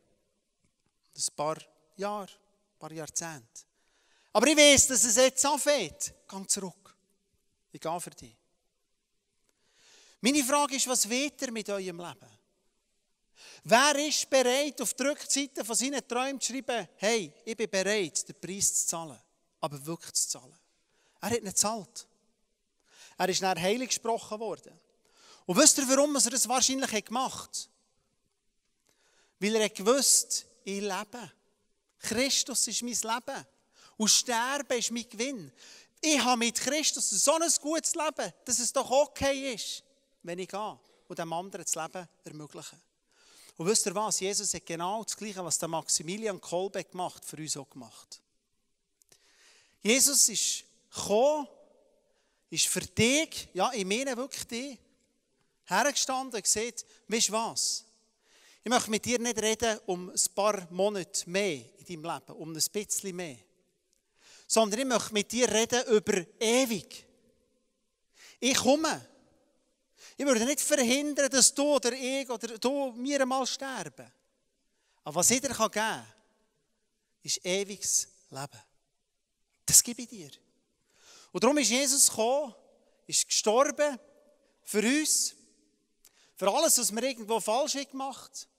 [1.16, 1.58] Ein paar
[1.98, 3.62] Jahre, ein paar Jahrzehnte.
[4.34, 6.14] Aber ich weiß, dass es jetzt anfängt.
[6.28, 6.96] Geh zurück.
[7.72, 8.36] Ich gehe für dich.
[10.22, 12.30] Meine Frage ist, was weht ihr mit eurem Leben?
[13.66, 18.28] Wer ist bereit, auf die Rückseite von seinen Träumen zu schreiben, hey, ich bin bereit,
[18.28, 19.20] den Preis zu zahlen,
[19.62, 20.58] aber wirklich zu zahlen?
[21.22, 22.08] Er hat nicht gezahlt.
[23.18, 24.80] Er ist nach heilig gesprochen worden.
[25.46, 27.70] Und wisst ihr, warum er das wahrscheinlich gemacht hat?
[29.40, 31.32] Weil er gewusst, ich lebe.
[32.00, 33.46] Christus ist mein Leben.
[33.98, 35.52] Und Sterben ist mein Gewinn.
[36.02, 39.84] Ich habe mit Christus so ein gutes Leben, dass es doch okay ist,
[40.22, 42.82] wenn ich gehe und dem anderen das Leben ermöglichen.
[43.56, 44.20] Und wisst ihr was?
[44.20, 48.20] Jesus hat genau das Gleiche, was der Maximilian Kolbe gemacht, für uns auch gemacht.
[49.82, 51.48] Jesus ist gekommen,
[52.50, 54.80] ist für dich, ja, ich meine wirklich dich,
[55.66, 57.86] hergestanden und gesagt, weißt du was?
[58.64, 62.56] Ich möchte mit dir nicht reden um ein paar Monate mehr in deinem Leben, um
[62.56, 63.38] ein bisschen mehr.
[64.54, 67.08] Sondern ich möchte mit dir reden über ewig.
[68.40, 69.04] Ich komme.
[70.16, 74.12] Ich würde nicht verhindern, dass du oder ich oder du mir einmal sterben.
[75.04, 76.06] Aber was ich dir geben kann,
[77.24, 78.62] ist ewiges Leben.
[79.66, 80.30] Das gebe ich dir.
[81.32, 82.54] Und darum ist Jesus gekommen,
[83.08, 83.98] ist gestorben
[84.62, 85.34] für uns,
[86.36, 88.53] für alles, was wir irgendwo falsch gemacht haben,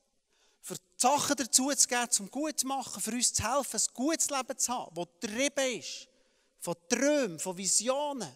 [0.65, 3.95] für die Sachen dazu zu geben, zum gut zu machen, für uns zu helfen, ein
[3.95, 6.09] gutes Leben zu haben, das getrieben ist
[6.59, 8.35] von Träumen, von Visionen,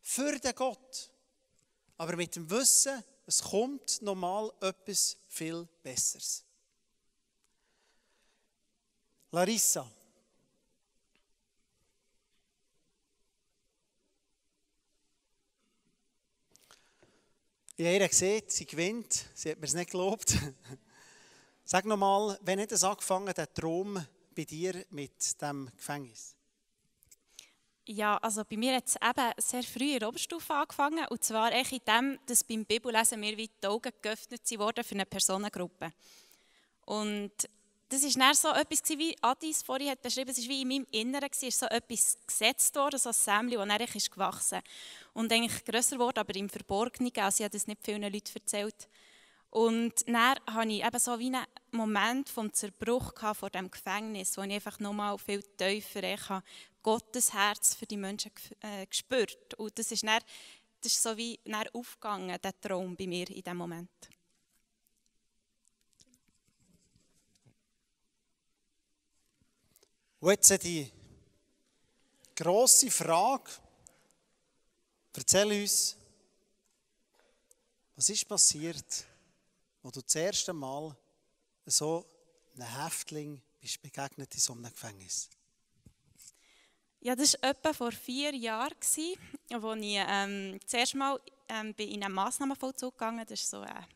[0.00, 1.10] für den Gott.
[1.96, 6.44] Aber mit dem Wissen, es kommt nochmal etwas viel Besseres.
[9.32, 9.90] Larissa.
[17.76, 19.24] Ich ihr gesehen, sie gewinnt.
[19.34, 20.36] Sie hat mir es nicht gelobt.
[21.66, 24.04] Sag nochmal, wenn hat es angefangen, der Traum
[24.36, 26.36] bei dir mit dem Gefängnis?
[27.86, 31.06] Ja, also bei mir hat es eben sehr früh in der Oberstufe angefangen.
[31.08, 35.06] Und zwar in dem, dass beim Bibellesen mir wie die Augen geöffnet wurden für eine
[35.06, 35.90] Personengruppe.
[36.84, 37.32] Und
[37.88, 40.86] das war dann so etwas, wie Adis vorhin hat beschrieben, es war wie in meinem
[40.90, 44.60] Inneren, es ist so etwas gesetzt worden, so ein Sämli, das ist gewachsen
[45.12, 48.88] und eigentlich grösser wurde, aber im Verborgenen, also ich habe das nicht vielen Leuten erzählt.
[49.54, 54.42] Und dann hatte ich eben so wie einen Moment vom Zerbruch vor dem Gefängnis, wo
[54.42, 56.20] ich einfach nochmal viel tiefer ich
[56.82, 59.54] Gottes Herz für die Menschen äh, gespürt.
[59.54, 60.18] Und das ist, dann,
[60.80, 63.90] das ist so wie dann aufgegangen, der Traum bei mir in diesem Moment.
[70.18, 70.90] Und jetzt die
[72.34, 73.52] grosse Frage.
[75.16, 75.96] Erzähl uns,
[77.94, 79.13] was ist passiert,
[79.84, 80.96] wo du das erste Mal
[81.66, 82.06] so
[82.56, 85.28] einem Häftling bist begegnet in so einem Gefängnis?
[87.00, 89.18] Ja, das war etwa vor vier Jahren, als ich
[89.50, 91.20] ähm, das Mal
[91.50, 93.86] ähm, in einen Massnahmenvollzug gegangen Das ist so eine,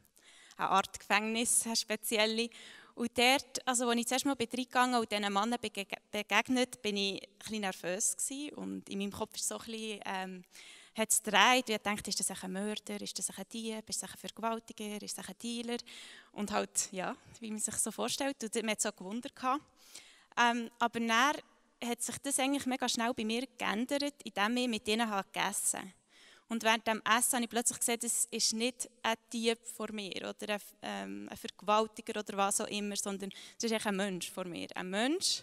[0.59, 2.51] eine Art Gefängnis, eine spezielle.
[2.95, 5.59] Und dort, also als ich zuerst mal reingegangen und diesen Männern
[6.11, 8.55] begegnet, bin ich ein bisschen nervös gewesen.
[8.57, 10.45] Und in meinem Kopf ist so ein bisschen, ähm,
[10.99, 11.69] hat es gedreht.
[11.69, 15.17] Ich dachte, ist das ein Mörder, ist das ein Dieb, ist das ein Vergewaltiger, ist
[15.17, 15.79] das ein Dealer?
[16.33, 18.43] Und halt, ja, wie man sich so vorstellt.
[18.43, 19.33] Und man hat so gewundert.
[20.37, 21.37] Ähm, aber dann
[21.85, 25.93] hat sich das eigentlich mega schnell bei mir geändert, indem ich mit ihnen gegessen habe.
[26.49, 30.17] Und während dem Essen habe ich plötzlich gesehen, das ist nicht ein Dieb vor mir
[30.29, 34.47] oder ein, ähm, ein Vergewaltiger oder was auch immer, sondern es ist ein Mensch vor
[34.47, 34.69] mir.
[34.75, 35.43] Ein Mensch,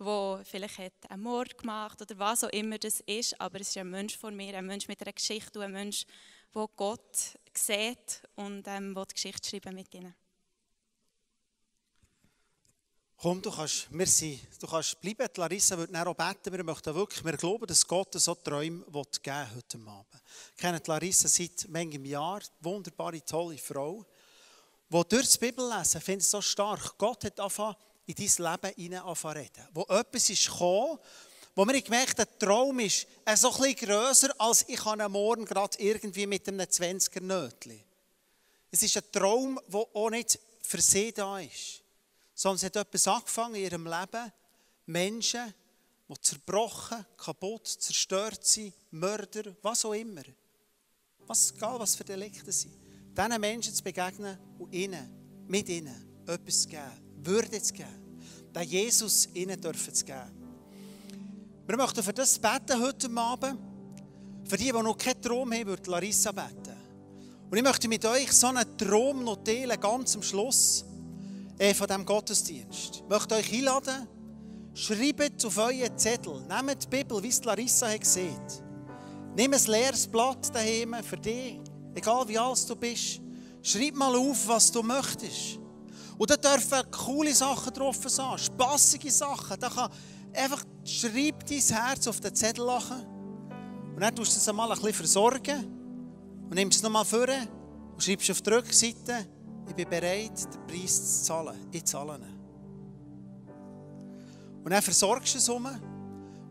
[0.00, 3.76] der vielleicht hat einen Mord gemacht oder was auch immer das ist, aber es ist
[3.76, 6.06] ein Mensch vor mir, ein Mensch mit einer Geschichte und ein Mensch,
[6.54, 7.16] der Gott
[7.54, 10.14] sieht und ähm, die Geschichte schreiben mit ihnen.
[13.16, 15.26] Komm, du kannst, wir sind, du kannst bleiben.
[15.36, 16.56] Die Larissa wird auch beten.
[16.56, 20.22] Wir möchten wirklich, wir glauben, dass Gott so Träume geben heute Abend.
[20.56, 24.06] Ich kenne Larissa seit manchem Jahr, wunderbare, tolle Frau,
[24.88, 27.76] die durch das Bibellesen, finde ich so stark, Gott hat angefangen,
[28.10, 29.68] in dein Leben hinein reden.
[29.72, 30.98] Wo etwas ist gekommen,
[31.54, 35.76] wo wir gemerkt der Traum ist so ein bisschen grösser, als ich am Morgen gerade
[35.78, 37.82] irgendwie mit einem 20er Nötchen.
[38.70, 41.80] Es ist ein Traum, der auch nicht für sie da ist
[42.40, 44.32] sondern es hat etwas angefangen in ihrem Leben.
[44.86, 45.52] Menschen,
[46.08, 50.22] die zerbrochen, kaputt, zerstört sind, Mörder, was auch immer.
[51.26, 52.72] Was, egal was für Delikte sind.
[53.14, 57.99] Diesen Menschen zu begegnen und ihnen, mit ihnen, etwas zu geben, Würde zu geben.
[58.54, 60.40] Den Jesus ihnen dürfen zu geben.
[61.66, 63.58] Wir möchten für das beten heute Abend.
[64.44, 66.76] Für die, die noch keinen Traum haben, würde Larissa beten.
[67.50, 70.84] Und ich möchte mit euch so einen Traum noch teilen, ganz am Schluss
[71.58, 73.02] äh, von diesem Gottesdienst.
[73.04, 74.08] Ich möchte euch einladen,
[74.74, 78.40] schreibt auf euren Zettel, nehmt die Bibel, wie es Larissa hat gesehen.
[79.36, 81.60] Nimm ein leeres Blatt daheim für dich,
[81.94, 83.20] egal wie alt du bist.
[83.62, 85.58] Schreib mal auf, was du möchtest.
[86.20, 89.58] Und da dürfen coole Sachen drauf sein, spassige Sachen.
[89.58, 89.90] Da kann
[90.34, 93.06] einfach schreib dein Herz auf den Zettel lachen.
[93.94, 95.64] Und dann tust du es einmal ein bisschen versorgen.
[96.42, 99.26] Und nimmst es nochmal vor und schreibst auf die Rückseite,
[99.66, 101.56] ich bin bereit, den Preis zu zahlen.
[101.72, 102.38] Ich zahle ihn.
[104.62, 105.66] Und dann versorgst du es um.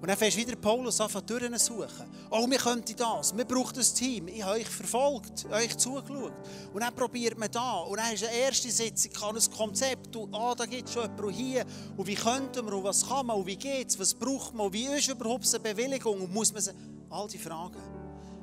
[0.02, 2.10] Und dann fängst du wieder Paulus an, Türen suchen.
[2.30, 3.36] Oh, wir könnten das.
[3.36, 4.30] Wir brauchen ein Team.
[4.30, 6.32] Ich habe euch verfolgt, euch zugeschaut.
[6.74, 7.80] Und dann probiert man da.
[7.80, 10.16] Und dann ist eine erste Sitzung, kann ein Konzept.
[10.16, 11.66] Und, ah, da gibt es schon jemanden hier.
[11.98, 12.74] Und wie könnten wir?
[12.74, 13.36] Und was kann man?
[13.36, 14.00] Und wie geht es?
[14.00, 14.68] Was braucht man?
[14.68, 16.22] Und wie ist überhaupt eine Bewilligung?
[16.22, 16.64] Und muss man.
[17.10, 17.99] All die Fragen.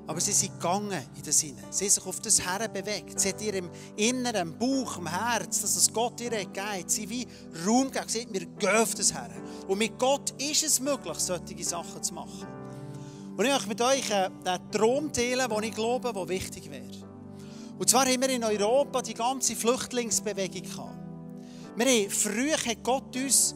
[0.07, 1.62] Aber sie sind gegangen in den Sinne.
[1.71, 3.19] Sie haben sich auf das Herren bewegt.
[3.19, 7.27] Sie hat ihrem Inneren, im Bauch, im Herz, dass es Gott ihr gegeben Sie wie
[7.66, 8.09] Raum gegeben.
[8.09, 9.42] Sie hat, wir gehen auf das Herren.
[9.66, 12.47] Und mit Gott ist es möglich, solche Sachen zu machen.
[13.37, 16.85] Und ich möchte mit euch einen Traum teilen, den ich glaube, der wichtig wäre.
[17.79, 20.97] Und zwar haben wir in Europa die ganze Flüchtlingsbewegung gehabt.
[21.77, 23.55] Wir haben, früher hat Gott uns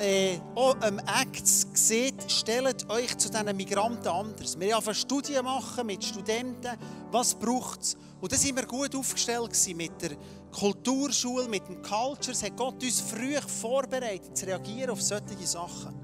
[0.00, 4.58] äh, auch am Act seht, stellt euch zu diesen Migranten anders.
[4.58, 6.76] Wir haben Studien machen mit Studenten,
[7.10, 7.96] was braucht es.
[8.20, 10.12] Und da sind wir gut aufgestellt mit der
[10.52, 12.32] Kulturschule, mit dem Culture.
[12.32, 15.94] Es hat Gott uns früh vorbereitet, zu reagieren auf solche Sachen.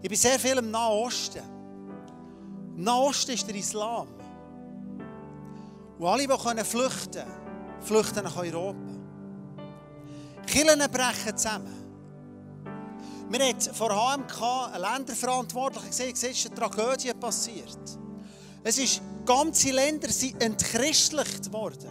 [0.00, 1.42] Ich bin sehr viel im Nahen Osten.
[2.76, 4.06] Im Nahen Osten ist der Islam.
[5.98, 8.78] Und alle, die flüchten können, flüchten nach Europa.
[10.46, 11.77] Kirchen brechen zusammen.
[13.30, 17.78] Wir haben vor HMK einen Länderverantwortlichen gesehen, es ist eine Tragödie passiert.
[18.64, 21.90] Es ist, ganze Länder sind entchristlicht worden.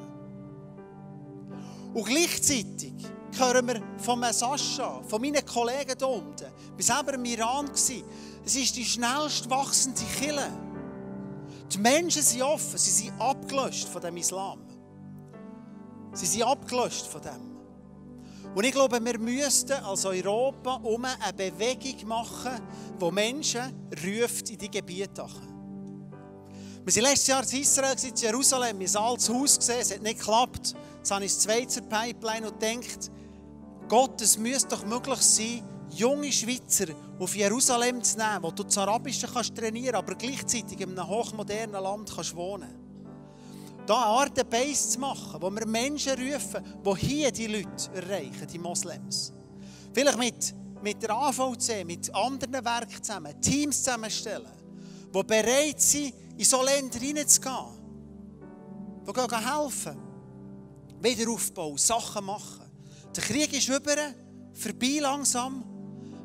[1.94, 2.94] Und gleichzeitig
[3.38, 8.04] hören wir von Sascha, von meinen Kollegen hier unten, bis selber im Iran war,
[8.46, 10.52] es ist die schnellst wachsende Kille.
[11.72, 14.62] Die Menschen sind offen, sie sind abgelöscht von dem Islam.
[16.14, 17.57] Sie sind abgelöscht von dem.
[18.58, 22.60] Und ich glaube, wir müssten als Europa um eine Bewegung machen,
[23.00, 23.62] die Menschen
[24.04, 25.28] ruft in die Gebiete.
[26.84, 30.02] Wir sind letztes Jahr in Israel, in Jerusalem, in ein altes Haus gesehen, es hat
[30.02, 30.74] nicht geklappt.
[30.98, 33.12] Jetzt habe ich das Schweizer Pipeline und denkt,
[33.88, 36.88] Gott, es müsste doch möglich sein, junge Schweizer
[37.20, 41.84] auf Jerusalem zu nehmen, wo du das Arabische kannst trainieren aber gleichzeitig in einem hochmodernen
[41.84, 42.87] Land kannst wohnen
[43.88, 48.48] da eine Art Base zu machen, wo wir Menschen rufen, die hier die Leute erreichen,
[48.52, 49.34] die Moslems.
[49.94, 54.52] Vielleicht mit, mit der AVC, mit anderen Werken zusammen, Teams zusammenstellen,
[55.14, 57.66] die bereit sind, in so Länder hineinzugehen,
[59.08, 59.98] die gehen helfen,
[61.02, 62.70] Wiederaufbau, Sachen machen.
[63.16, 63.96] Der Krieg ist über,
[64.54, 65.64] vorbei langsam,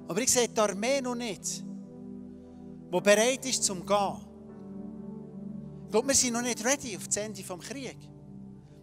[0.09, 4.32] aber ich sehe die Armee noch nicht, die bereit ist zum Gehen.
[5.93, 7.97] Glaube, wir sind noch nicht ready auf das Ende des Krieges.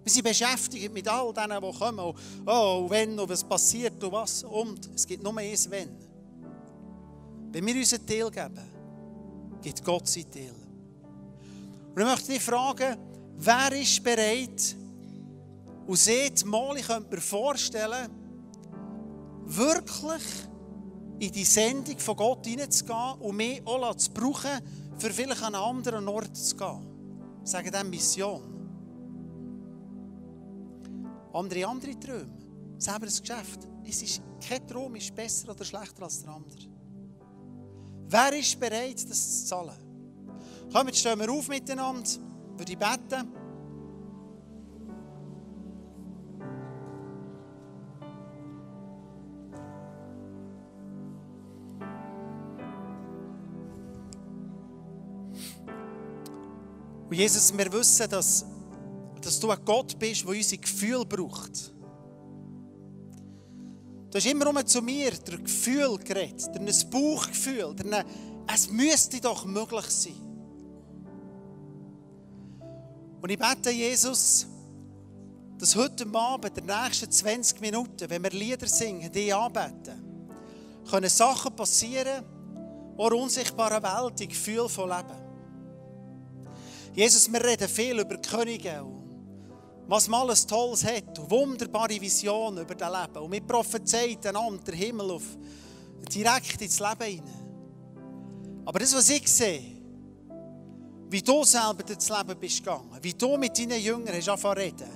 [0.03, 1.99] Wir sind beschäftigt mit all denen, die kommen.
[1.99, 4.43] Und, oh, wenn und was passiert und was.
[4.43, 5.89] Und es gibt nur eins Wenn.
[7.51, 8.61] Wenn wir unseren Teil geben,
[9.59, 10.53] gibt Gott sein Teil.
[11.95, 12.95] Und ich möchte dich fragen,
[13.37, 14.75] wer ist bereit
[15.87, 18.11] und sieht mal, ich könnte mir vorstellen,
[19.45, 20.21] wirklich
[21.17, 24.61] in die Sendung von Gott hineinzugehen und mich auch zu brauchen,
[24.99, 26.88] für vielleicht an einen anderen Ort zu gehen
[27.49, 28.43] sagen dem Mission.
[31.33, 32.37] Andere andere Träume.
[32.77, 33.67] Selber ein Geschäft.
[33.83, 36.59] Es ist, kein Traum ist besser oder schlechter als der andere.
[38.07, 39.77] Wer ist bereit, das zu zahlen?
[40.71, 42.09] Komm, jetzt stehen wir auf miteinander,
[42.55, 43.33] würde ich beten.
[57.19, 58.45] Jesus, wir wissen, dass,
[59.21, 61.73] dass du ein Gott bist, der unsere Gefühle braucht.
[64.09, 68.05] Du hast immer zu mir der Gefühl geredet, der ein Bauchgefühl, der
[68.47, 70.15] es müsste doch möglich sein.
[73.21, 74.47] Und ich bete, Jesus,
[75.57, 80.31] dass heute Abend, der nächsten 20 Minuten, wenn wir Lieder singen, die anbeten,
[80.89, 82.23] können Sachen passieren,
[82.91, 85.28] in der unsichtbaren Welt, die Gefühl von Leben.
[86.93, 88.99] Jesus, wir reden viel über Könige und
[89.87, 93.23] was man alles Tolles hat und wunderbare Visionen über das Leben.
[93.23, 95.23] Und wir prophezeien einander den Himmel auf,
[96.13, 98.63] direkt ins Leben hinein.
[98.65, 99.79] Aber das, was ich sehe,
[101.09, 104.89] wie du selber durchs Leben bist gegangen, wie du mit deinen Jüngern hast angefangen reden.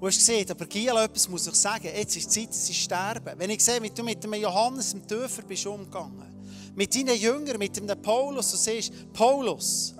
[0.00, 2.74] Und hast gesehen, aber Giel, etwas muss ich sagen, jetzt ist die Zeit, dass sie
[2.74, 3.38] sterben.
[3.38, 6.26] Wenn ich sehe, wie du mit dem Johannes, dem Täufer, bist umgegangen,
[6.74, 9.94] mit deinen Jüngern, mit dem Paulus, du siehst, Paulus,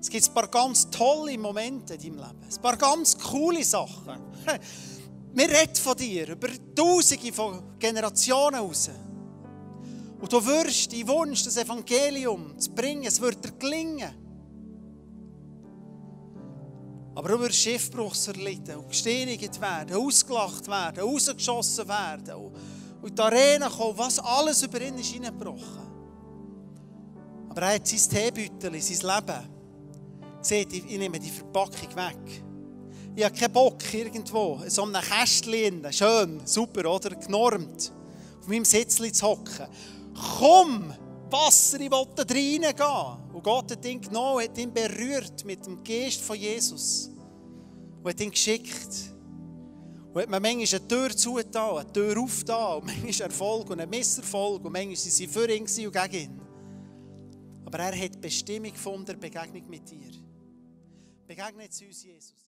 [0.00, 4.20] es gibt ein paar ganz tolle Momente in deinem Leben, ein paar ganz coole Sachen.
[5.34, 8.90] Wir reden von dir über Tausende von Generationen raus.
[10.20, 14.14] Und du wirst deinen Wunsch, das Evangelium zu bringen, es wird dir gelingen.
[17.14, 22.34] Aber du wirst Schiffbruchs erleiden und gesteinigt werden, ausgelacht werden, rausgeschossen werden
[23.02, 25.88] und in die Arena kommen, was alles über ihn ist hineingebrochen.
[27.50, 29.57] Aber er hat sein Teebeutel, sein Leben.
[30.48, 32.42] Seht, ich nehme die Verpackung weg.
[33.14, 37.10] Ich habe keinen Bock, irgendwo in so einem Kästchen, schön, super, oder?
[37.10, 37.92] Genormt,
[38.40, 39.66] auf meinem Sitzchen zu hocken.
[40.38, 40.94] Komm,
[41.28, 43.34] Wasser, ich will da reingehen.
[43.34, 47.10] Und Gott hat ihn genommen, hat ihn berührt mit dem Geist von Jesus.
[48.02, 49.12] Und hat ihn geschickt.
[50.14, 53.90] Und hat mir manchmal eine Tür zugetan, eine Tür aufgetan, und manchmal Erfolg und ein
[53.90, 56.40] Misserfolg, und manchmal waren sie für ihn und gegen ihn.
[57.66, 60.17] Aber er hat Bestimmung gefunden, Begegnung mit dir.
[61.28, 62.34] Begegnet uns, Jesus.